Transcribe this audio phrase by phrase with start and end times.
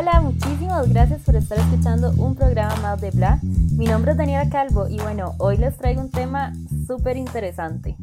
[0.00, 3.38] Hola, muchísimas gracias por estar escuchando un programa más de Bla.
[3.76, 6.54] Mi nombre es Daniela Calvo y bueno, hoy les traigo un tema
[6.86, 7.96] súper interesante.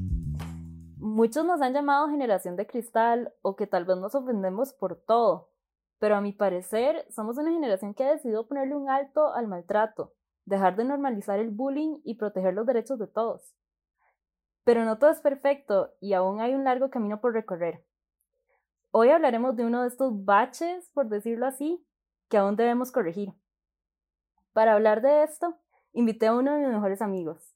[0.97, 5.49] Muchos nos han llamado generación de cristal o que tal vez nos ofendemos por todo,
[5.97, 10.13] pero a mi parecer somos una generación que ha decidido ponerle un alto al maltrato,
[10.45, 13.55] dejar de normalizar el bullying y proteger los derechos de todos.
[14.63, 17.83] Pero no todo es perfecto y aún hay un largo camino por recorrer.
[18.91, 21.86] Hoy hablaremos de uno de estos baches, por decirlo así,
[22.29, 23.33] que aún debemos corregir.
[24.53, 25.55] Para hablar de esto,
[25.93, 27.55] invité a uno de mis mejores amigos.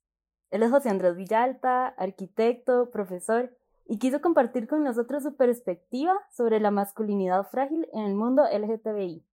[0.50, 3.56] Él es José Andrés Villalta, arquitecto, profesor,
[3.88, 9.26] y quiso compartir con nosotros su perspectiva sobre la masculinidad frágil en el mundo LGTBI.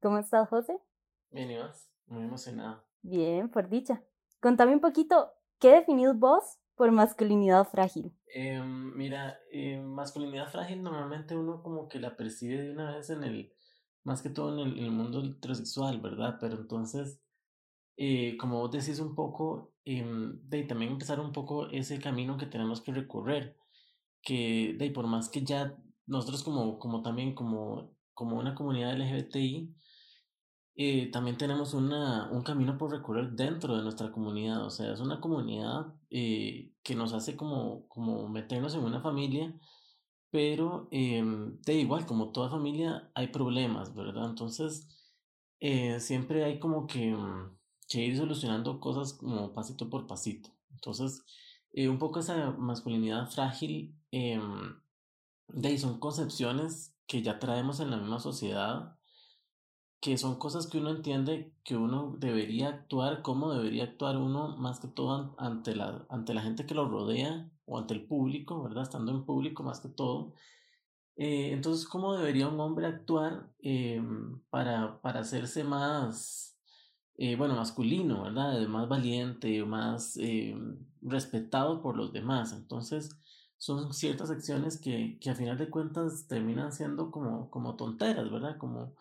[0.00, 0.78] ¿Cómo estás, José?
[1.30, 1.58] Bien, ¿y
[2.06, 2.82] Muy emocionado.
[3.02, 4.02] Bien, por dicha.
[4.40, 8.12] Contame un poquito, ¿qué definís vos por masculinidad frágil?
[8.34, 13.24] Eh, mira, eh, masculinidad frágil normalmente uno como que la percibe de una vez en
[13.24, 13.55] el,
[14.06, 16.38] más que todo en el, mundo heterosexual, ¿verdad?
[16.40, 17.20] Pero entonces,
[17.96, 22.46] eh, como vos decís un poco, em, de también empezar un poco ese camino que
[22.46, 23.56] tenemos que recorrer,
[24.22, 25.76] que de por más que ya
[26.06, 29.74] nosotros como, como también como, como una comunidad LGBTI,
[30.76, 34.64] eh, también tenemos una, un camino por recorrer dentro de nuestra comunidad.
[34.66, 39.52] O sea, es una comunidad eh, que nos hace como, como meternos en una familia,
[40.36, 41.24] pero eh,
[41.64, 44.28] de igual, como toda familia, hay problemas, ¿verdad?
[44.28, 44.86] Entonces,
[45.60, 47.56] eh, siempre hay como que, mm,
[47.88, 50.50] que, ir solucionando cosas como pasito por pasito.
[50.72, 51.24] Entonces,
[51.74, 54.78] un poco esa masculinidad frágil, em,
[55.48, 58.98] de ahí son concepciones que ya traemos en la misma sociedad
[60.00, 64.80] que son cosas que uno entiende que uno debería actuar, cómo debería actuar uno más
[64.80, 68.84] que todo ante la, ante la gente que lo rodea o ante el público, ¿verdad?
[68.84, 70.32] Estando en público más que todo.
[71.16, 74.02] Eh, entonces, ¿cómo debería un hombre actuar eh,
[74.50, 76.58] para, para hacerse más,
[77.16, 78.66] eh, bueno, masculino, ¿verdad?
[78.68, 80.18] Más valiente, más
[81.02, 82.52] respetado por los demás.
[82.52, 83.10] Entonces,
[83.58, 88.58] son ciertas acciones que, que a final de cuentas terminan siendo como, como tonteras, ¿verdad?
[88.58, 88.94] Como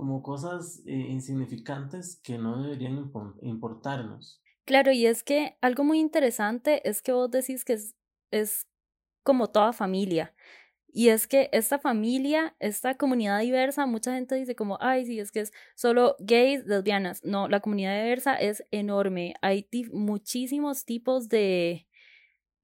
[0.00, 3.12] como cosas eh, insignificantes que no deberían
[3.42, 4.40] importarnos.
[4.64, 7.94] Claro, y es que algo muy interesante es que vos decís que es,
[8.30, 8.66] es
[9.22, 10.34] como toda familia.
[10.92, 15.30] Y es que esta familia, esta comunidad diversa, mucha gente dice como, ay, sí, es
[15.32, 17.24] que es solo gays, lesbianas.
[17.24, 19.34] No, la comunidad diversa es enorme.
[19.42, 21.86] Hay muchísimos tipos de,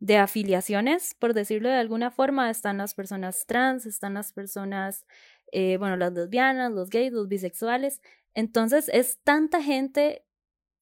[0.00, 2.50] de afiliaciones, por decirlo de alguna forma.
[2.50, 5.06] Están las personas trans, están las personas
[5.52, 8.00] eh, bueno, las lesbianas, los gays, los bisexuales.
[8.34, 10.24] Entonces es tanta gente,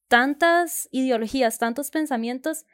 [0.09, 2.65] tantas ideologías, tantos pensamientos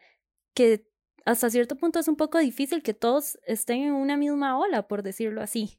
[0.54, 0.86] que
[1.24, 5.02] hasta cierto punto es un poco difícil que todos estén en una misma ola, por
[5.02, 5.78] decirlo así.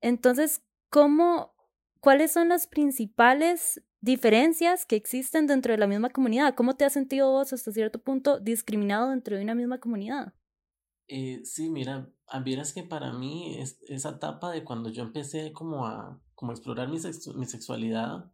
[0.00, 1.54] Entonces, ¿cómo,
[2.00, 6.54] cuáles son las principales diferencias que existen dentro de la misma comunidad?
[6.54, 10.34] ¿Cómo te has sentido vos hasta cierto punto discriminado dentro de una misma comunidad?
[11.08, 12.10] Eh, sí, mira,
[12.44, 16.88] vieras que para mí es, esa etapa de cuando yo empecé como a como explorar
[16.88, 16.98] mi,
[17.36, 18.30] mi sexualidad,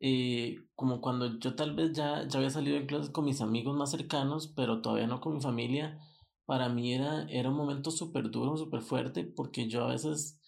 [0.00, 3.76] eh, como cuando yo tal vez ya, ya había salido de clases con mis amigos
[3.76, 5.98] más cercanos, pero todavía no con mi familia,
[6.46, 10.40] para mí era, era un momento súper duro, súper fuerte, porque yo a veces,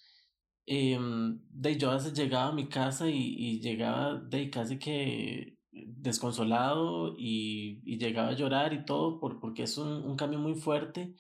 [0.67, 0.99] eh,
[1.51, 7.15] de, yo a veces llegaba a mi casa y, y llegaba de casi que desconsolado
[7.19, 11.15] y, y, llegaba a llorar y todo, por, porque es un, un cambio muy fuerte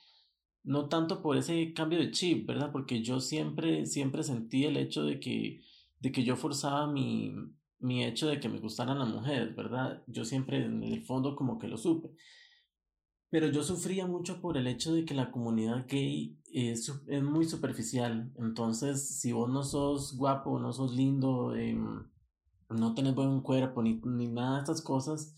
[0.62, 2.70] no tanto por ese cambio de chip, ¿verdad?
[2.72, 5.62] Porque yo siempre, siempre sentí el hecho de que,
[5.98, 7.32] de que yo forzaba mi,
[7.80, 10.02] mi hecho de que me gustaran las mujeres, ¿verdad?
[10.06, 12.10] Yo siempre en el fondo como que lo supe.
[13.30, 17.44] Pero yo sufría mucho por el hecho de que la comunidad gay es, es muy
[17.46, 18.32] superficial.
[18.36, 22.04] Entonces, si vos no sos guapo, no sos lindo, em,
[22.68, 25.34] no tenés buen cuerpo, ni, ni nada de estas cosas,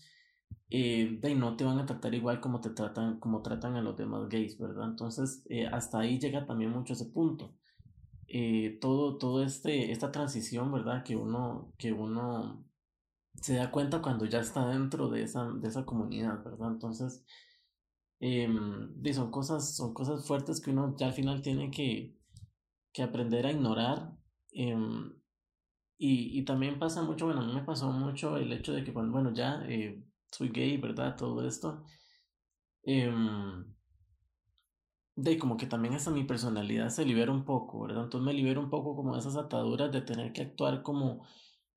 [0.69, 3.95] eh, de no te van a tratar igual como te tratan, como tratan a los
[3.95, 4.89] demás gays, ¿verdad?
[4.89, 7.53] Entonces, eh, hasta ahí llega también mucho ese punto.
[8.27, 11.03] Eh, todo, todo este, esta transición, ¿verdad?
[11.03, 12.65] Que uno, que uno
[13.41, 16.71] se da cuenta cuando ya está dentro de esa, de esa comunidad, ¿verdad?
[16.73, 17.25] Entonces,
[18.19, 18.47] eh,
[19.13, 22.15] son cosas, son cosas fuertes que uno ya al final tiene que,
[22.93, 24.13] que aprender a ignorar.
[24.51, 25.13] Em,
[25.97, 28.93] y, y también pasa mucho, bueno, a mí me pasó mucho el hecho de que,
[28.93, 31.15] cuando, bueno, ya eh, soy gay, ¿verdad?
[31.17, 31.83] Todo esto.
[32.83, 33.72] Em,
[35.15, 38.05] de como que también hasta mi personalidad se libera un poco, ¿verdad?
[38.05, 41.25] Entonces me libero un poco como de esas ataduras de tener que actuar como,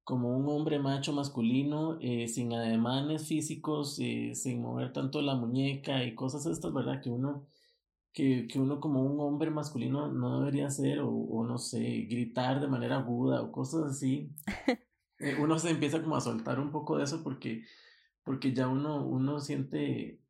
[0.04, 6.04] como un hombre macho masculino, eh, sin ademanes físicos, eh, sin mover tanto la muñeca
[6.04, 7.02] y cosas estas, ¿verdad?
[7.02, 7.46] Que uno,
[8.12, 11.80] que, que uno como un hombre masculino no debería hacer, o, o no sé,
[12.10, 14.32] gritar de manera aguda o cosas así.
[15.18, 17.64] Eh, uno se empieza como a soltar un poco de eso porque,
[18.24, 20.20] porque ya uno, uno siente,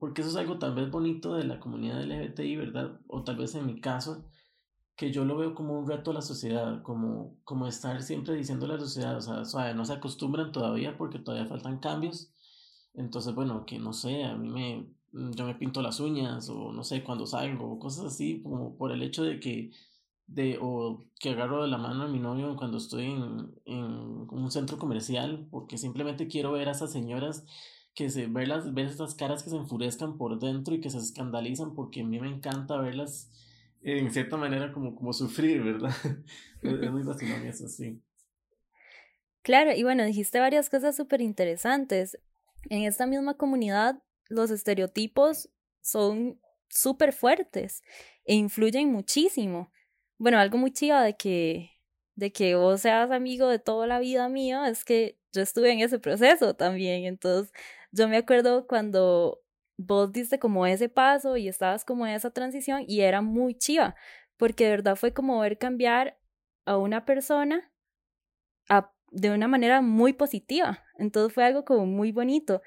[0.00, 2.98] porque eso es algo tal vez bonito de la comunidad LGBTI, ¿verdad?
[3.06, 4.24] O tal vez en mi caso,
[4.96, 8.64] que yo lo veo como un reto a la sociedad, como, como estar siempre diciendo
[8.64, 12.32] a la sociedad, o sea, no se acostumbran todavía porque todavía faltan cambios.
[12.94, 14.86] Entonces, bueno, que no sé, a mí me,
[15.36, 19.02] yo me pinto las uñas o no sé, cuando salgo, cosas así, como por el
[19.02, 19.70] hecho de que
[20.26, 23.82] de, o que agarro de la mano a mi novio cuando estoy en, en
[24.30, 27.44] un centro comercial, porque simplemente quiero ver a esas señoras
[28.00, 31.74] que se, verlas, ver esas caras que se enfurezcan por dentro y que se escandalizan,
[31.74, 33.30] porque a mí me encanta verlas
[33.82, 35.94] en cierta manera como, como sufrir, ¿verdad?
[36.62, 38.00] es, muy vacilón eso, sí.
[39.42, 42.18] Claro, y bueno, dijiste varias cosas súper interesantes.
[42.68, 45.50] En esta misma comunidad, los estereotipos
[45.82, 47.82] son súper fuertes
[48.24, 49.70] e influyen muchísimo
[50.20, 51.70] bueno, algo muy chido de que,
[52.14, 55.80] de que vos seas amigo de toda la vida mía es que yo estuve en
[55.80, 57.06] ese proceso también.
[57.06, 57.52] Entonces,
[57.92, 59.40] yo me acuerdo cuando
[59.76, 63.94] vos diste como ese paso y estabas como en esa transición y era muy chiva,
[64.36, 66.18] porque de verdad fue como ver cambiar
[66.64, 67.70] a una persona
[69.10, 70.82] de una manera muy positiva.
[70.96, 72.62] Entonces fue algo como muy bonito.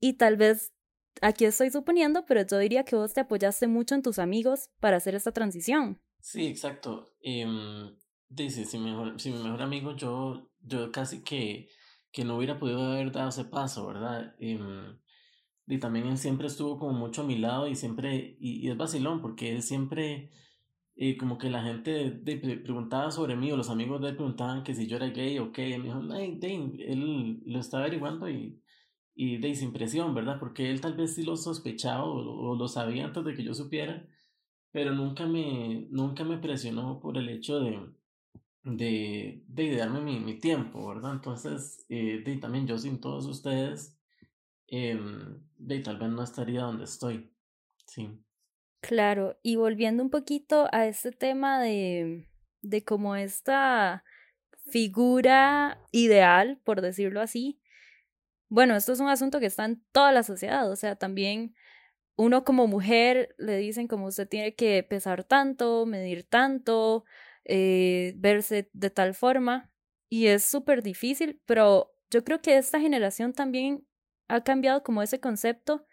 [0.00, 0.72] Y tal vez,
[1.20, 4.96] aquí estoy suponiendo, pero yo diría que vos te apoyaste mucho en tus amigos para
[4.96, 6.00] hacer esta transición.
[6.20, 7.14] Sí, exacto.
[7.20, 7.96] Em,
[8.28, 11.68] dice, si, mejor, si mi mejor amigo, yo, yo casi que,
[12.12, 14.34] que no hubiera podido haber dado ese paso, ¿verdad?
[14.40, 14.98] Em,
[15.66, 19.20] y también él siempre estuvo como mucho a mi lado y siempre, y, es vacilón,
[19.20, 20.30] porque él siempre,
[20.96, 24.64] eh, como que la gente de, preguntaba sobre mí, o los amigos de él preguntaban
[24.64, 27.84] que si yo era gay o qué, y me dijo, ay, Dane, él lo estaba
[27.84, 28.62] averiguando y,
[29.14, 30.38] y de sin presión, ¿verdad?
[30.40, 33.54] Porque él tal vez sí lo sospechaba o, o lo sabía antes de que yo
[33.54, 34.06] supiera
[34.70, 37.80] pero nunca me, nunca me presionó por el hecho de,
[38.64, 41.12] de, de mi, mi, tiempo, ¿verdad?
[41.12, 43.98] Entonces, eh, de, también yo sin todos ustedes,
[44.66, 44.98] eh,
[45.56, 47.32] de, tal vez no estaría donde estoy,
[47.86, 48.22] sí.
[48.80, 52.28] Claro, y volviendo un poquito a este tema de,
[52.62, 54.04] de como esta
[54.70, 57.60] figura ideal, por decirlo así,
[58.48, 61.54] bueno, esto es un asunto que está en toda la sociedad, o sea, también
[62.16, 67.04] uno como mujer le dicen como usted tiene que pesar tanto, medir tanto,
[67.48, 69.72] eh, verse de tal forma
[70.08, 73.86] y es súper difícil, pero yo creo que esta generación también
[74.28, 75.86] ha cambiado como ese concepto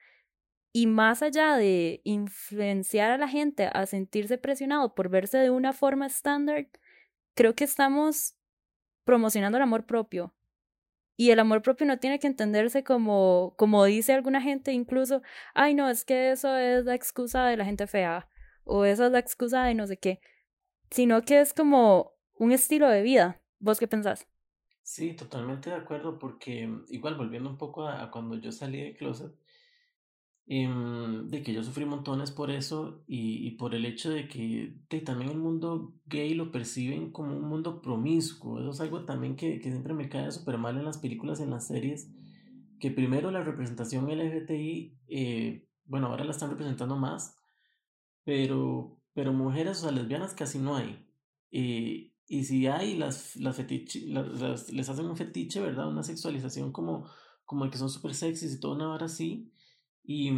[0.74, 5.72] y más allá de influenciar a la gente a sentirse presionado por verse de una
[5.72, 6.68] forma estándar,
[7.34, 8.36] creo que estamos
[9.06, 10.36] promocionando el amor propio.
[11.18, 15.22] Y el amor propio no tiene que entenderse como, como dice alguna gente incluso,
[15.54, 18.30] ay no, es que eso es la excusa de la gente fea
[18.66, 20.20] o esa es la excusa de no sé qué,
[20.92, 23.42] sino que es como un estilo de vida.
[23.60, 24.28] ¿Vos qué pensás?
[24.84, 29.34] Sí, totalmente de acuerdo porque igual volviendo un poco a, cuando yo salí de closet,
[30.48, 35.32] Em, de que yo sufrí montones por eso y, por el hecho de que también
[35.32, 38.60] el mundo gay lo perciben como un mundo promiscuo.
[38.60, 41.50] Eso es algo también que, que siempre me cae súper mal en las películas, en
[41.50, 42.12] las series,
[42.80, 47.40] que primero la representación LGBTI, eh, bueno, ahora la están representando más,
[48.24, 51.04] pero, pero mujeres, o sea, lesbianas casi no hay.
[51.52, 55.88] Eh, y si hay, las, las, fetiche, las, les hacen un fetiche, ¿verdad?
[55.88, 57.08] Una sexualización como,
[57.46, 59.52] como el que son súper sexys y todo una hora así
[60.08, 60.32] y,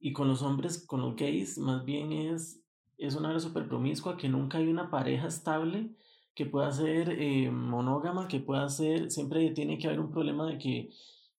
[0.00, 2.62] y con los hombres, con los gays, más bien es,
[2.98, 5.94] es una área súper promiscua, que nunca hay una pareja estable
[6.34, 10.58] que pueda ser eh, monógama, que pueda ser, siempre tiene que haber un problema de
[10.58, 10.90] que,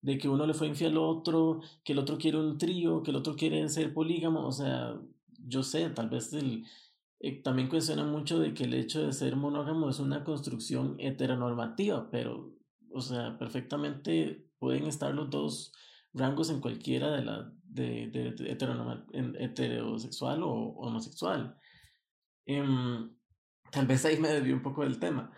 [0.01, 3.11] de que uno le fue infiel al otro, que el otro quiere un trío, que
[3.11, 4.99] el otro quiere ser polígamo, o sea,
[5.47, 6.65] yo sé, tal vez el,
[7.19, 12.09] eh, también cuestiona mucho de que el hecho de ser monógamo es una construcción heteronormativa,
[12.09, 12.53] pero,
[12.91, 15.73] o sea, perfectamente pueden estar los dos
[16.13, 18.51] rangos en cualquiera de, la, de, de,
[19.39, 21.57] heterosexual o, homosexual.
[22.45, 23.11] Em,
[23.71, 25.31] tal vez ahí me desvió un poco del tema.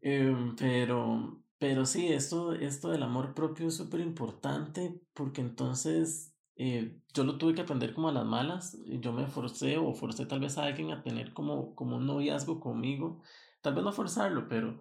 [0.00, 6.98] Em, pero, pero sí, esto, esto del amor propio es súper importante porque entonces eh,
[7.14, 8.78] yo lo tuve que aprender como a las malas.
[8.86, 12.60] Yo me forcé o forcé tal vez a alguien a tener como, como un noviazgo
[12.60, 13.22] conmigo.
[13.62, 14.80] Tal vez no forzarlo, pero,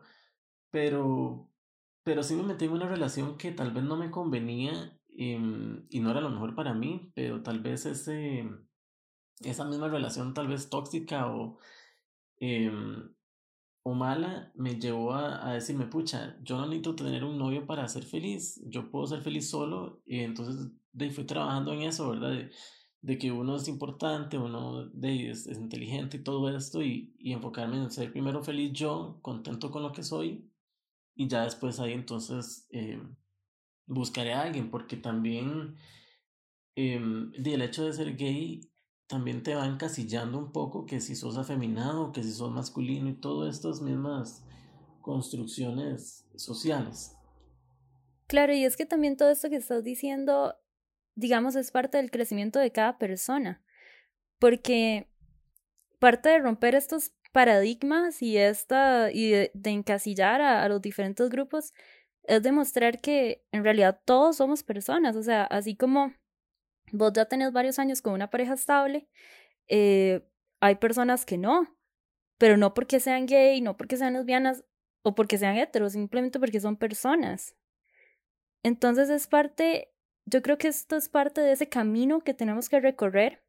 [0.71, 1.49] pero,
[2.03, 5.99] pero sí me metí en una relación que tal vez no me convenía Em, y,
[6.01, 8.45] no era lo mejor para mí, pero tal vez ese,
[9.41, 11.57] esa misma relación tal vez tóxica o,
[12.39, 13.13] em,
[13.87, 17.87] o mala me llevó a, a, decirme, pucha, yo no necesito tener un novio para
[17.87, 22.31] ser feliz, yo puedo ser feliz solo y entonces de, fui trabajando en eso, ¿verdad?
[22.31, 22.49] De,
[23.01, 27.33] de que uno es importante, uno de, es, es, inteligente y todo esto, y, y,
[27.33, 30.51] enfocarme en ser primero feliz yo, contento con lo que soy,
[31.13, 32.99] y ya después ahí entonces eh,
[33.85, 35.75] buscaré a alguien, porque también
[36.75, 36.99] eh,
[37.35, 38.61] el hecho de ser gay
[39.07, 43.13] también te va encasillando un poco que si sos afeminado, que si sos masculino y
[43.15, 44.43] todas estas mismas
[45.01, 47.15] construcciones sociales.
[48.27, 50.55] Claro, y es que también todo esto que estás diciendo
[51.15, 53.63] digamos, es parte del crecimiento de cada persona,
[54.39, 55.07] porque
[55.99, 61.73] parte de romper estos paradigmas y, esta, y de, encasillar a, a, los diferentes grupos
[62.23, 66.13] es demostrar que en realidad todos somos personas, o sea, así como
[66.97, 69.07] vos ya tenés varios años con una pareja estable,
[69.67, 70.27] eh,
[70.59, 71.77] hay personas que no,
[72.37, 74.63] pero no porque sean gay, no porque sean lesbianas
[75.03, 77.55] o porque sean heteros, simplemente porque son personas.
[78.63, 82.79] Entonces es parte yo creo que esto es parte de ese camino que tenemos que
[82.79, 83.43] recorrer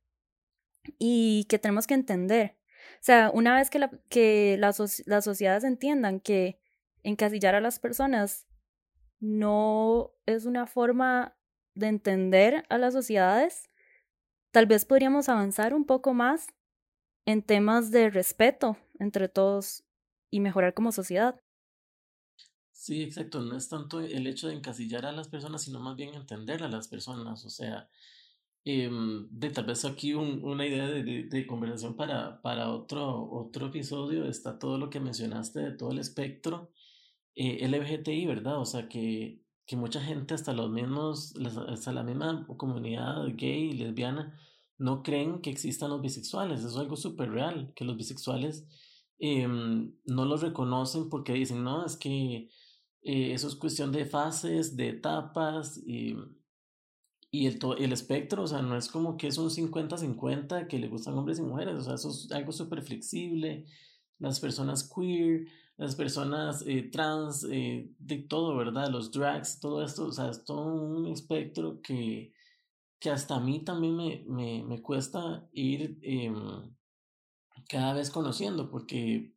[0.98, 2.58] y que tenemos que entender.
[3.00, 6.60] O sea, una vez que, la, que las, las sociedades entiendan que
[7.02, 8.46] encasillar a las personas
[9.18, 11.36] no es una forma
[11.76, 13.70] de entender a las sociedades,
[14.50, 16.48] tal vez podríamos avanzar un poco más
[17.26, 19.84] en temas de respeto entre todos
[20.30, 21.40] y mejorar como sociedad.
[22.72, 23.40] Sí, exacto.
[23.40, 26.68] No es tanto el hecho de encasillar a las personas, sino más bien entender a
[26.68, 27.44] las personas.
[27.44, 27.88] O sea,
[28.64, 33.66] em, de tal vez aquí un, una idea de, de, conversación para, para otro, otro
[33.66, 36.70] episodio está todo lo que mencionaste de todo el espectro
[37.36, 38.60] eh, ¿verdad?
[38.60, 41.34] O sea, que, que mucha gente, hasta los mismos,
[41.68, 44.38] hasta la misma comunidad gay y lesbiana,
[44.78, 46.60] no creen que existan los bisexuales.
[46.60, 48.66] Eso es algo súper real, que los bisexuales
[49.18, 52.48] em, no los reconocen porque dicen, no, es que
[53.02, 56.16] eh, eso es cuestión de fases, de etapas y,
[57.30, 60.88] y el, el espectro, o sea, no es como que es un 50-50 que le
[60.88, 63.66] gustan hombres y mujeres, o sea, eso es algo súper flexible.
[64.18, 65.46] Las personas queer,
[65.76, 68.90] las personas eh, trans, eh, de todo, ¿verdad?
[68.90, 72.32] Los drags, todo esto, o sea, es todo un espectro que,
[72.98, 76.74] que hasta a mí también me, me, me cuesta ir em,
[77.68, 79.34] cada vez conociendo, porque,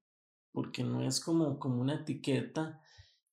[0.52, 2.82] porque no es como, como una etiqueta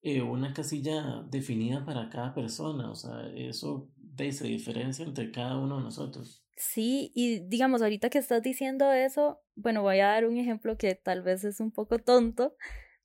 [0.09, 5.79] eh, una casilla definida para cada persona, o sea, eso se diferencia entre cada uno
[5.79, 6.45] de nosotros.
[6.55, 10.95] Sí, y digamos, ahorita que estás diciendo eso, bueno, voy a dar un ejemplo que
[10.95, 12.55] tal vez es un poco tonto,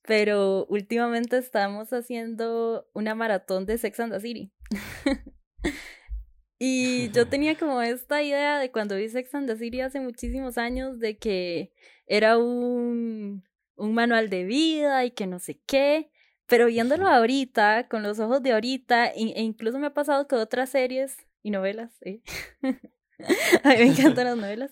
[0.04, 4.52] pero últimamente estamos haciendo una maratón de Sex and the City.
[6.60, 10.58] y yo tenía como esta idea de cuando vi Sex and the City hace muchísimos
[10.58, 11.72] años de que
[12.08, 13.44] era un,
[13.76, 16.10] un manual de vida y que no sé qué.
[16.48, 20.70] Pero viéndolo ahorita, con los ojos de ahorita, e, incluso me ha pasado con otras
[20.70, 22.22] series y novelas, ¿eh?
[23.64, 24.72] a mí me encantan las novelas.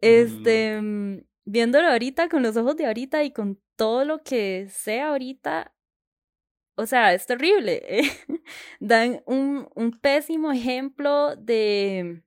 [0.00, 5.00] Este, mm, viéndolo ahorita, con los ojos de ahorita y con todo lo que sé
[5.00, 5.72] ahorita,
[6.74, 7.80] o sea, es terrible.
[7.88, 8.02] ¿eh?
[8.78, 12.22] Dan un, un pésimo ejemplo de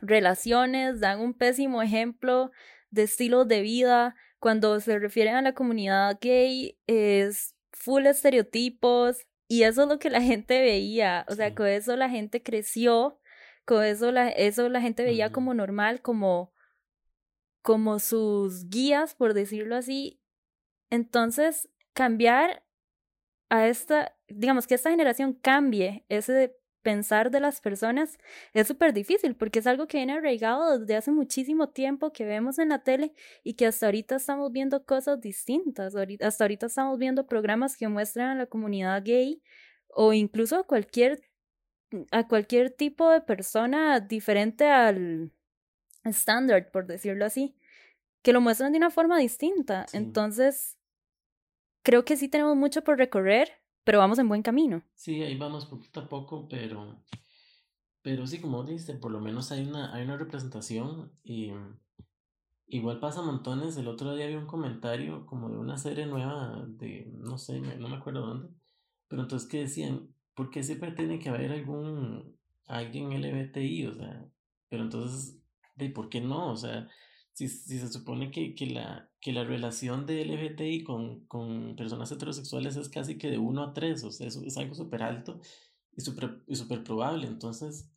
[0.00, 2.50] relaciones, dan un pésimo ejemplo
[2.88, 4.14] de estilos de vida.
[4.38, 10.08] Cuando se refieren a la comunidad gay, es full estereotipos y eso es lo que
[10.08, 13.20] la gente veía, o sea, con eso la gente creció,
[13.66, 16.54] con eso la, eso la gente veía como normal, como,
[17.60, 20.22] como sus guías, por decirlo así.
[20.90, 22.64] Entonces, cambiar
[23.48, 28.16] a esta, digamos que esta generación cambie ese pensar de las personas
[28.52, 32.60] es súper difícil porque es algo que viene arraigado desde hace muchísimo tiempo que vemos
[32.60, 33.12] en la tele
[33.42, 35.96] y que hasta ahorita estamos viendo cosas distintas.
[35.96, 39.42] Hasta ahorita estamos viendo programas que muestran a la comunidad gay
[39.88, 41.22] o incluso a cualquier,
[42.12, 45.32] a cualquier tipo de persona diferente al
[46.04, 47.56] estándar, por decirlo así,
[48.26, 49.86] que lo muestran de una forma distinta.
[49.92, 50.76] Entonces,
[51.82, 53.52] creo que sí tenemos mucho por recorrer
[53.86, 54.82] pero vamos en buen camino.
[54.96, 57.04] Sí, ahí vamos poquito a poco, pero,
[58.02, 61.52] pero sí, como dices, por lo menos hay una, hay una representación y
[62.66, 63.76] igual pasa montones.
[63.76, 67.88] El otro día vi un comentario como de una serie nueva de, no sé, no
[67.88, 68.48] me acuerdo dónde,
[69.06, 73.86] pero entonces que decían, ¿por qué siempre tiene que haber algún, alguien LBTI?
[73.86, 74.26] O sea,
[74.68, 75.38] pero entonces,
[75.76, 76.50] ¿de por qué no?
[76.50, 76.88] O sea,
[77.36, 82.10] si, si se supone que, que, la, que la relación de LGBTI con, con personas
[82.10, 85.38] heterosexuales es casi que de 1 a 3, o sea, eso es algo súper alto
[85.94, 87.26] y súper y super probable.
[87.26, 87.90] Entonces,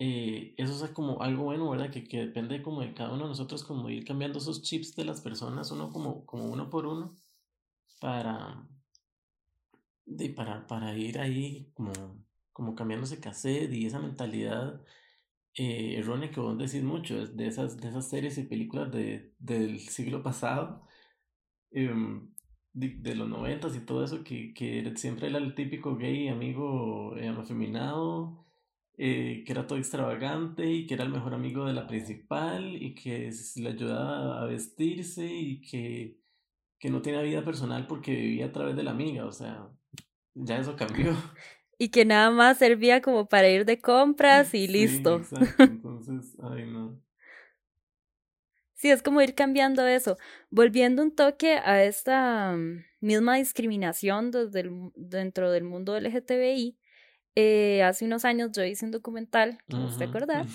[0.00, 1.90] eh, eso es como algo bueno, ¿verdad?
[1.92, 5.04] Que, que depende como de cada uno de nosotros, como ir cambiando esos chips de
[5.04, 7.14] las personas, uno como, como uno por uno,
[8.00, 8.68] para,
[10.04, 11.92] de, para, para ir ahí como,
[12.52, 14.82] como cambiando ese cassette y esa mentalidad
[15.58, 19.80] eh, errónea que vos decís mucho, de esas, de esas series y películas de, del
[19.80, 20.86] siglo pasado,
[21.72, 22.32] em,
[22.72, 27.28] de, los noventas y todo eso, que, que siempre era el típico gay amigo eh,
[27.28, 28.46] afeminado,
[28.98, 32.94] eh, que era todo extravagante y que era el mejor amigo de la principal y
[32.94, 36.18] que le ayudaba a vestirse y que,
[36.78, 39.70] que no tenía vida personal porque vivía a través de la amiga, o sea,
[40.34, 41.12] ya eso cambió.
[41.78, 45.22] Y que nada más servía como para ir de compras y listo.
[45.58, 47.00] Entonces, ay no.
[48.74, 50.16] Sí, es como ir cambiando eso.
[50.50, 56.78] Volviendo un toque a esta mm, misma discriminación desde el, dentro del mundo LGTBI,
[57.34, 60.46] eh, hace unos años yo hice un documental, que no te acordás,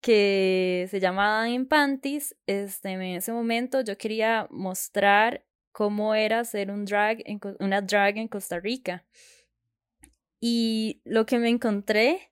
[0.00, 2.36] que se llamaba en Panties.
[2.46, 8.18] Este, en ese momento yo quería mostrar cómo era ser un drag en, una drag
[8.18, 9.04] en Costa Rica.
[10.46, 12.30] Y lo que me encontré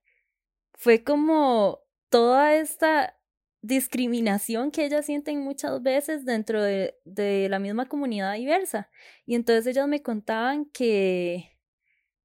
[0.75, 3.19] fue como toda esta
[3.63, 8.91] discriminación que ellas sienten muchas veces dentro de, de, la misma comunidad diversa.
[9.25, 11.59] Y entonces ellas me contaban que,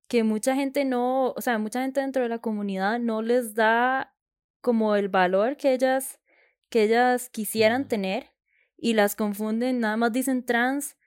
[0.10, 4.14] que mucha gente no, o sea, mucha gente dentro de la comunidad no les da
[4.60, 6.20] como el valor que ellas,
[6.68, 8.34] que ellas quisieran tener
[8.76, 10.98] y las confunden, nada más dicen trans,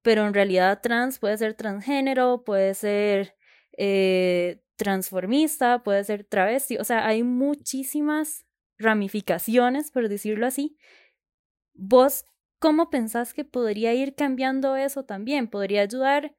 [0.00, 3.36] pero en realidad trans puede ser transgénero, puede ser
[3.76, 8.44] eh, transformista, puede ser travesti, o sea, hay muchísimas
[8.78, 10.76] ramificaciones, por decirlo así.
[11.74, 12.24] ¿Vos
[12.58, 15.48] cómo pensás que podría ir cambiando eso también?
[15.48, 16.36] ¿Podría ayudar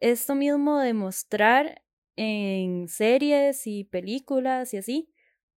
[0.00, 1.82] esto mismo de mostrar
[2.16, 5.12] en series y películas y así?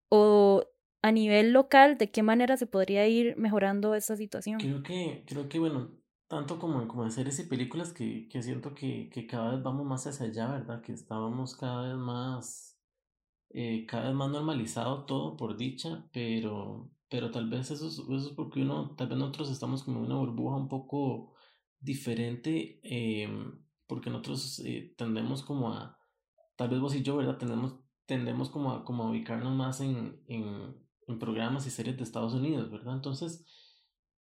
[0.09, 0.65] ¿O
[1.03, 4.59] a nivel local, de qué manera se podría ir mejorando esta situación?
[4.59, 6.00] Creo que, creo que bueno,
[6.31, 9.85] tanto como, como en series y películas que, que siento que, que, cada vez vamos
[9.87, 10.81] más hacia allá, ¿verdad?
[10.81, 12.79] Que estábamos cada vez más,
[13.51, 18.29] eh, cada vez más normalizado todo por dicha, pero, pero tal vez eso es, eso
[18.29, 21.35] es porque uno, tal vez nosotros estamos como en una burbuja un poco
[21.81, 22.81] diferente.
[22.85, 23.29] Eh,
[23.91, 25.99] porque nosotros eh, tendemos como a,
[26.55, 27.39] tal vez vos y yo, ¿verdad?
[27.39, 27.75] Tendemos,
[28.07, 30.77] tendemos como a, como a ubicarnos más en, en,
[31.09, 32.95] en programas y series de Estados Unidos, ¿verdad?
[32.95, 33.45] Entonces,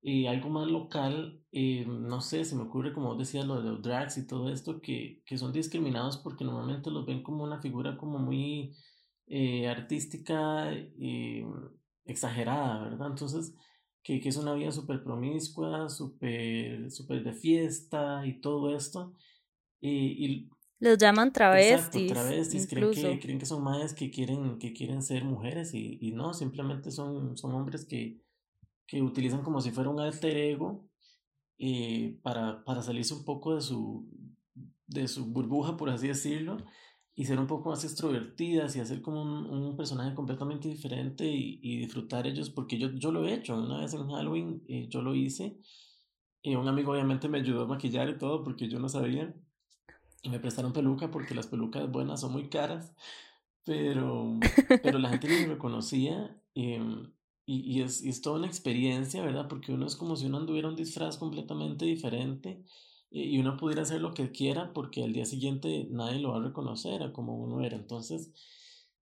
[0.02, 3.70] eh, algo más local, eh, no sé, se me ocurre, como vos decías, lo de
[3.70, 7.62] los drags y todo esto, que, que son discriminados porque normalmente los ven como una
[7.62, 8.76] figura como muy
[9.70, 10.72] artística,
[12.04, 13.10] exagerada, ¿verdad?
[13.10, 13.54] Entonces,
[14.02, 19.14] que, que es una vida súper promiscua, súper super de fiesta y todo esto.
[19.82, 22.12] Y, los llaman travestis.
[22.12, 26.14] travestis, creen que, creen que son madres que quieren, que quieren ser mujeres y, y
[26.14, 28.22] no, simplemente son, son hombres que,
[28.90, 30.90] que utilizan como si fuera un alter ego
[31.58, 34.10] eh, para, para salirse un poco de su,
[34.88, 36.58] de su burbuja, por así decirlo,
[37.14, 41.60] y ser un poco más extrovertidas y hacer como un, un personaje completamente diferente y,
[41.62, 45.02] y, disfrutar ellos, porque yo, yo lo he hecho, una vez en Halloween eh, yo
[45.02, 45.60] lo hice,
[46.42, 49.36] y un amigo obviamente me ayudó a maquillar y todo porque yo no sabía
[50.22, 52.94] y me prestaron peluca porque las pelucas buenas son muy caras,
[53.66, 54.40] pero,
[54.82, 57.12] pero la gente me reconocía em,
[57.50, 59.48] y, y, es, y es toda una experiencia, ¿verdad?
[59.48, 62.64] Porque uno es como si uno anduviera un disfraz completamente diferente
[63.10, 66.44] y uno pudiera hacer lo que quiera porque al día siguiente nadie lo va a
[66.44, 67.76] reconocer a como uno era.
[67.76, 68.32] Entonces,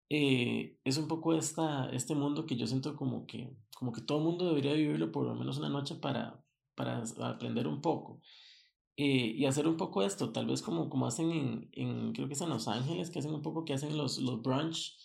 [0.08, 4.20] eh, es un poco esta, este mundo que yo siento como que, como que todo
[4.20, 6.42] mundo debería vivirlo por lo menos una noche para,
[6.74, 8.22] para aprender un poco.
[8.96, 12.34] Eh, y hacer un poco esto, tal vez como, como hacen en, en, creo que
[12.34, 14.96] es en Los Ángeles, que hacen un poco que hacen los, los brunch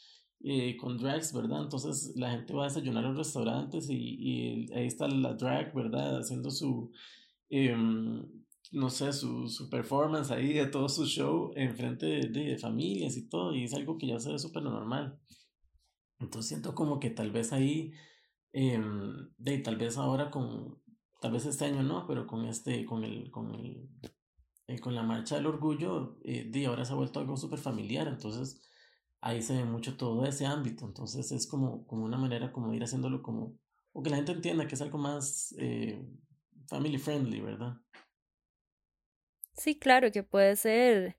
[0.41, 1.63] eh, con drags, ¿verdad?
[1.63, 5.73] Entonces la gente va a desayunar a los restaurantes y, y ahí está la drag,
[5.73, 6.19] ¿verdad?
[6.19, 6.91] Haciendo su,
[7.49, 8.23] em,
[8.71, 13.17] no sé, su, su performance ahí de todo su show en frente de, de, familias
[13.17, 15.19] y todo, y es algo que ya se ve súper normal.
[16.19, 17.91] Entonces siento como que tal vez ahí,
[18.53, 20.81] em, de, tal vez ahora con,
[21.21, 23.89] tal vez este año no, pero con este, con el, con el,
[24.67, 28.07] eh, con la marcha del orgullo, eh, de ahora se ha vuelto algo súper familiar,
[28.07, 28.61] entonces
[29.25, 32.77] ahí se ve mucho todo ese ámbito, entonces es como, como una manera como de
[32.77, 33.57] ir haciéndolo como,
[33.91, 35.99] o que la gente entienda que es algo más eh,
[36.67, 37.75] family friendly, ¿verdad?
[39.57, 41.17] Sí, claro, que puede ser,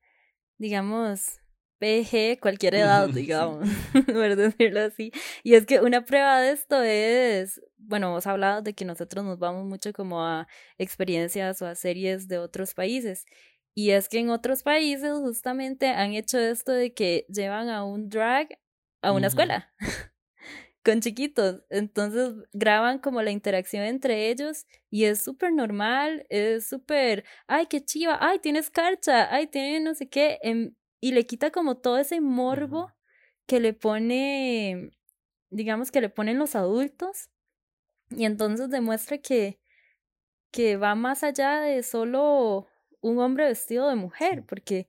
[0.57, 1.41] digamos,
[1.79, 3.69] PG, cualquier edad, digamos,
[4.07, 5.11] por decirlo así.
[5.43, 9.41] Y es que una prueba de esto es, bueno, vos hablado de que nosotros nos
[9.41, 10.47] vamos mucho como a
[10.79, 13.25] experiencias o a series de otros países.
[13.79, 18.09] Y es que en otros países justamente han hecho esto de que llevan a un
[18.09, 18.59] drag
[19.03, 19.71] a una escuela
[20.85, 21.63] con chiquitos.
[21.71, 27.85] Entonces graban como la interacción entre ellos y es súper normal, es súper, ay, qué
[27.85, 30.39] chiva, ay, tienes carcha, ay, tiene no sé qué.
[30.43, 32.93] En, y le quita como todo ese morbo
[33.47, 34.91] que le pone
[35.51, 37.31] digamos que le ponen los adultos
[38.11, 39.61] y entonces demuestra que,
[40.53, 42.67] que va más allá de solo
[43.07, 44.87] un hombre vestido de mujer, porque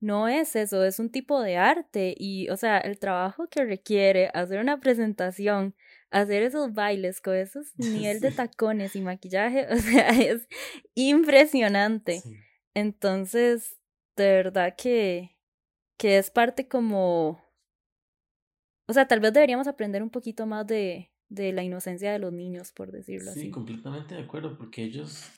[0.00, 4.30] no es eso, es un tipo de arte y, o sea, el trabajo que requiere
[4.34, 5.74] hacer una presentación,
[6.10, 10.48] hacer esos bailes con esos nivel de tacones y maquillaje, o sea, es
[10.94, 12.22] impresionante.
[12.74, 13.78] Entonces,
[14.16, 15.36] de verdad que,
[15.98, 17.44] que es parte como,
[18.88, 22.32] o sea, tal vez deberíamos aprender un poquito más de, de la inocencia de los
[22.32, 23.42] niños, por decirlo así.
[23.42, 25.30] Sí, completamente de acuerdo, porque ellos,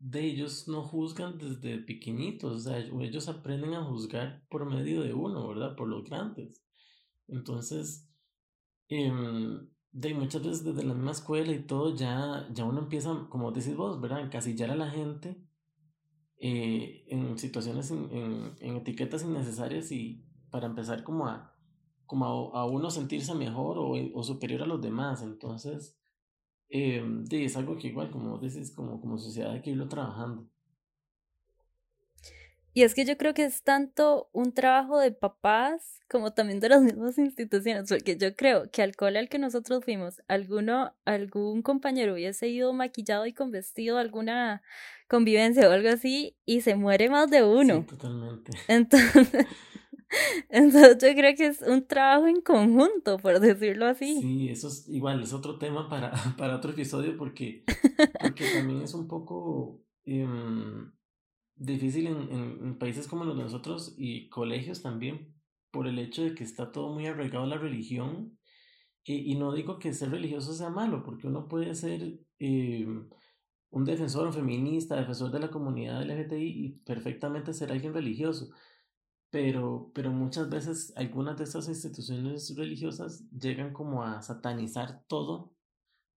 [0.00, 5.12] de ellos no juzgan desde pequeñitos, o sea, ellos aprenden a juzgar por medio de
[5.12, 5.76] uno, ¿verdad?
[5.76, 6.64] Por los grandes.
[7.28, 8.08] Entonces,
[8.88, 13.52] em, de muchas veces desde la misma escuela y todo, ya, ya uno empieza, como
[13.52, 14.22] decís vos, ¿verdad?
[14.22, 15.36] Encasillar a la gente
[16.38, 21.54] eh, en situaciones, en, en, en, etiquetas innecesarias y para empezar como a,
[22.06, 25.22] como a, a uno sentirse mejor o, o, superior a los demás.
[25.22, 25.99] Entonces,
[26.70, 30.48] eh, es algo que igual, como dices, como, como sociedad hay que irlo trabajando.
[32.72, 36.68] Y es que yo creo que es tanto un trabajo de papás como también de
[36.68, 41.62] las mismas instituciones, porque yo creo que al cole al que nosotros fuimos, alguno, algún
[41.62, 44.62] compañero hubiese ido maquillado y con vestido alguna
[45.08, 47.80] convivencia o algo así y se muere más de uno.
[47.80, 48.52] Sí, totalmente.
[48.68, 49.46] Entonces,
[50.48, 54.20] entonces yo creo que es un trabajo en conjunto, por decirlo así.
[54.20, 57.64] Sí, eso es igual, es otro tema para, para otro episodio porque,
[58.20, 59.80] porque también es un poco...
[60.06, 60.90] Um,
[61.60, 65.34] difícil en, países como los de nosotros y colegios también
[65.70, 68.38] por el hecho de que está todo muy arraigado a la religión.
[69.04, 72.86] Y, no digo que ser religioso sea malo, porque uno puede ser eh,
[73.70, 78.50] un defensor, un feminista, defensor de la comunidad LGTBI y perfectamente ser alguien religioso.
[79.30, 85.52] Pero, pero muchas veces algunas de estas instituciones religiosas llegan como a satanizar todo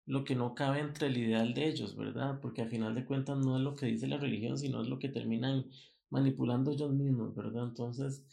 [0.06, 2.40] lo que no cabe entre el ideal de ellos, ¿verdad?
[2.40, 4.98] Porque al final de cuentas no es lo que dice la religión, sino es lo
[4.98, 5.66] que terminan
[6.10, 7.64] manipulando ellos mismos, ¿verdad?
[7.68, 8.24] Entonces,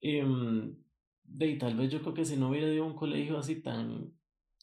[0.00, 0.24] eh,
[1.24, 4.12] de, tal vez yo creo que si no hubiera ido a un colegio así tan,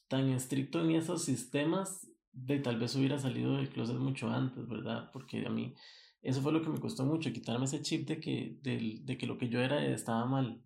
[0.08, 5.10] tan estricto en esos sistemas, de tal vez hubiera salido del closet mucho antes, ¿verdad?
[5.12, 5.76] Porque a mí
[6.22, 9.26] eso fue lo que me costó mucho, quitarme ese chip de que, de, de que
[9.26, 10.64] lo que yo era estaba mal.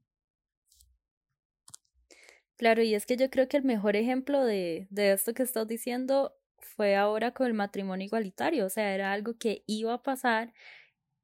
[2.58, 5.68] Claro, y es que yo creo que el mejor ejemplo de, de esto que estás
[5.68, 10.54] diciendo fue ahora con el matrimonio igualitario, o sea, era algo que iba a pasar,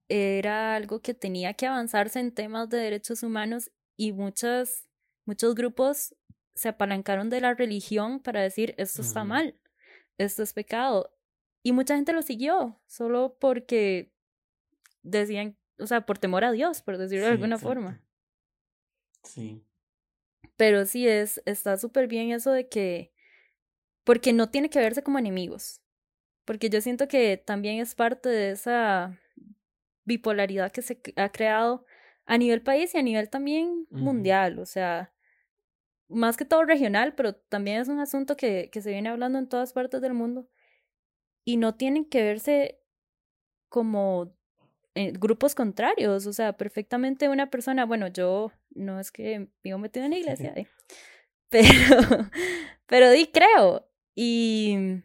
[0.09, 4.87] era algo que tenía que avanzarse en temas de derechos humanos y muchos,
[5.25, 6.15] muchos grupos
[6.53, 9.57] se apalancaron de la religión para decir esto está mal,
[10.17, 11.15] esto es pecado.
[11.63, 14.11] Y mucha gente lo siguió, solo porque
[15.01, 18.01] decían, o sea, por temor a Dios, por decirlo de alguna forma.
[19.23, 19.63] Sí.
[20.57, 23.11] Pero sí es, está súper bien eso de que,
[24.03, 25.81] porque no tiene que verse como enemigos,
[26.45, 29.19] porque yo siento que también es parte de esa
[30.05, 31.85] bipolaridad que se ha creado
[32.25, 35.13] a nivel país y a nivel también mundial, o sea,
[36.07, 39.47] más que todo regional, pero también es un asunto que, que se viene hablando en
[39.47, 40.49] todas partes del mundo
[41.43, 42.81] y no tienen que verse
[43.69, 44.35] como
[44.95, 50.05] eh, grupos contrarios, o sea, perfectamente una persona, bueno, yo no es que vivo metido
[50.05, 50.67] en la iglesia, ¿eh?
[51.49, 52.29] pero,
[52.87, 55.01] pero di creo y,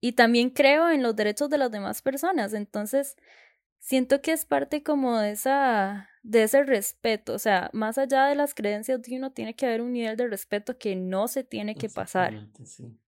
[0.00, 3.16] y también creo en los derechos de las demás personas, entonces
[3.78, 8.34] siento que es parte como de esa de ese respeto, o sea, más allá de
[8.34, 11.76] las creencias de uno tiene que haber un nivel de respeto que no se tiene
[11.76, 12.48] que pasar.
[12.64, 12.98] Sí.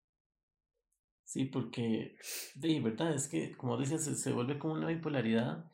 [1.29, 2.17] Sí, porque,
[2.55, 5.71] de verdad, es que, como dices, se, vuelve como una bipolaridad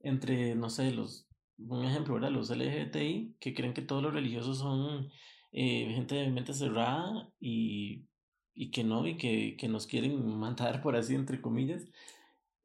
[0.00, 2.32] entre, no sé, los, un ejemplo, ¿verdad?
[2.32, 5.08] Los LGBTI, que creen que todos los religiosos son
[5.52, 8.08] eh, gente de mente cerrada y,
[8.52, 11.84] y que no, y que, que nos quieren matar, por así, entre comillas.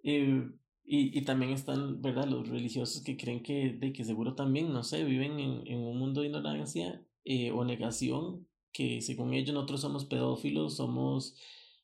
[0.04, 0.50] Eh,
[0.84, 2.26] y, y también están, ¿verdad?
[2.26, 6.00] Los religiosos que creen que, de que seguro también, no sé, viven en, en un
[6.00, 11.36] mundo de ignorancia eh, o negación, que según ellos nosotros somos pedófilos, somos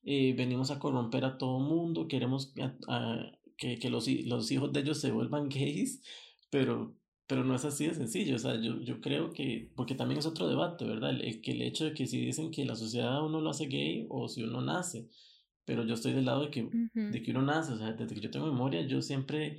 [0.04, 2.54] eh, venimos a corromper a todo mundo, queremos
[3.58, 6.02] que, que los, los, hijos de ellos se vuelvan gays,
[6.50, 6.96] pero,
[7.28, 8.36] pero no es así de sencillo.
[8.36, 11.10] O sea, yo, yo creo que, porque también es otro debate, ¿verdad?
[11.10, 14.06] El, que el hecho de que si dicen que la sociedad uno lo hace gay
[14.10, 15.10] o si uno nace,
[15.66, 18.22] pero yo estoy del lado de que, de que uno nace, o sea, desde que
[18.22, 19.58] yo tengo memoria, yo siempre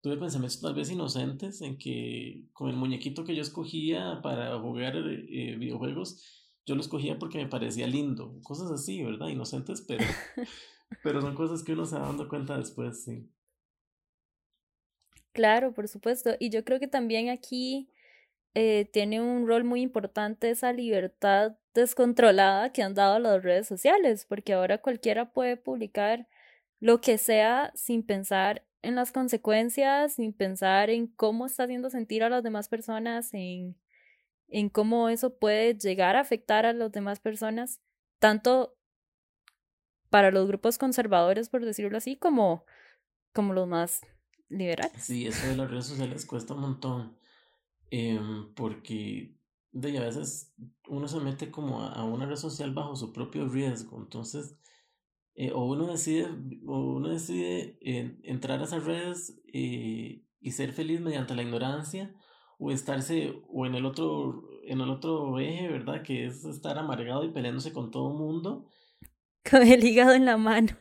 [0.00, 4.96] tuve pensamientos tal vez inocentes en que con el muñequito que yo escogía para jugar
[4.96, 9.28] eh, videojuegos, yo lo escogía porque me parecía lindo, cosas así, ¿verdad?
[9.28, 10.04] Inocentes, pero,
[11.02, 13.28] pero son cosas que uno se va dando cuenta después, sí.
[15.32, 16.30] Claro, por supuesto.
[16.38, 17.88] Y yo creo que también aquí
[18.54, 24.26] eh, tiene un rol muy importante esa libertad descontrolada que han dado las redes sociales,
[24.28, 26.26] porque ahora cualquiera puede publicar
[26.80, 32.24] lo que sea sin pensar en las consecuencias, sin pensar en cómo está haciendo sentir
[32.24, 33.76] a las demás personas, en,
[34.50, 37.80] en cómo eso puede llegar a afectar a las demás personas,
[38.18, 38.76] tanto
[40.10, 42.64] para los grupos conservadores, por decirlo así, como,
[43.32, 44.00] como los más
[44.48, 45.02] liberales.
[45.02, 47.16] Sí, eso de las redes sociales cuesta un montón,
[47.90, 49.36] em, porque
[49.72, 50.52] de a veces
[50.88, 54.56] uno se mete como a, una red social bajo su propio riesgo, entonces
[55.36, 56.26] eh, o uno decide
[56.66, 57.78] o uno decide
[58.24, 62.12] entrar a esas redes eh, y ser feliz mediante la ignorancia
[62.60, 66.02] o estarse o en el otro en el otro eje, ¿verdad?
[66.02, 68.68] Que es estar amargado y peleándose con todo el mundo.
[69.50, 70.76] Con el hígado en la mano.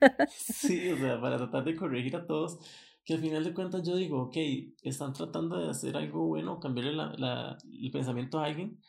[0.28, 2.58] sí, o sea, para tratar de corregir a todos
[3.04, 4.36] que al final de cuentas yo digo, ok,
[4.82, 8.80] están tratando de hacer algo bueno, cambiarle la, la, el pensamiento a alguien,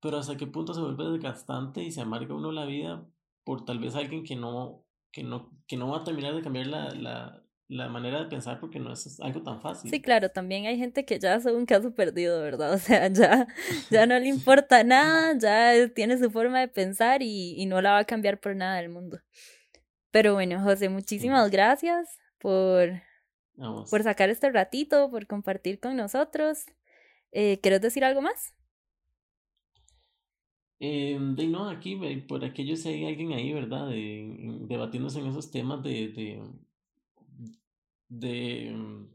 [0.00, 3.06] pero hasta qué punto se vuelve desgastante y se amarga uno la vida
[3.42, 6.66] por tal vez alguien que no, que no, que no va a terminar de cambiar
[6.66, 9.90] la, la, la manera de pensar porque no es algo tan fácil.
[9.90, 12.72] Sí, claro, también hay gente que ya es un caso perdido, ¿verdad?
[12.74, 13.46] O sea, ya,
[13.90, 17.92] ya no le importa nada, ya tiene su forma de pensar y, y no la
[17.92, 19.20] va a cambiar por nada del mundo.
[20.10, 23.02] Pero bueno, José, muchísimas gracias por
[23.90, 26.66] por sacar este ratito, por compartir con nosotros.
[27.32, 28.54] Eh, ¿Quieres decir algo más?
[30.80, 31.96] Eh, de no, aquí,
[32.28, 33.88] por aquello si hay alguien ahí, ¿verdad?
[33.88, 36.42] De, debatiéndose en esos temas de, de,
[38.20, 39.08] de mm,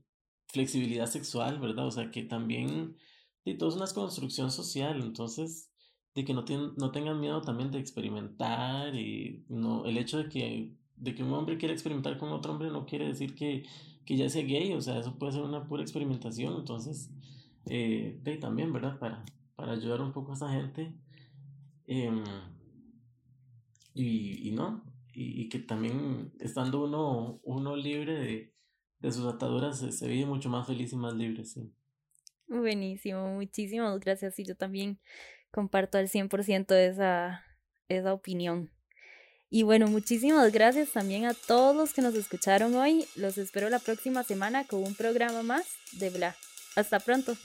[0.47, 1.87] flexibilidad sexual, ¿verdad?
[1.87, 2.97] O sea, que también,
[3.45, 5.71] de todo es una construcción social, entonces,
[6.15, 6.43] de que no,
[6.77, 11.33] no tengan miedo también de experimentar y no, el hecho de que, de que un
[11.33, 13.65] hombre quiera experimentar con otro hombre no quiere decir que
[14.09, 17.11] que ya sea gay, o sea, eso puede ser una pura experimentación, entonces,
[17.67, 18.97] eh, también, ¿verdad?
[18.97, 19.23] Para,
[19.55, 20.95] para ayudar un poco a esa gente.
[21.85, 22.23] Em,
[23.93, 24.83] y, y no,
[25.13, 28.55] y, y, que también estando uno, uno libre de,
[28.99, 31.71] de sus ataduras se, se, vive mucho más feliz y más libre, sí.
[32.47, 34.99] Buenísimo, muchísimas gracias y yo también
[35.51, 37.43] comparto al 100% esa,
[37.87, 38.71] esa opinión.
[39.51, 43.05] Y bueno, muchísimas gracias también a todos los que nos escucharon hoy.
[43.15, 46.35] Los espero la próxima semana con un programa más de Bla.
[46.75, 47.35] Hasta pronto.